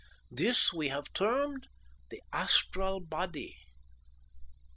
This 0.31 0.73
we 0.73 0.87
have 0.87 1.13
termed 1.13 1.67
the 2.09 2.23
astral 2.33 2.99
body." 2.99 3.55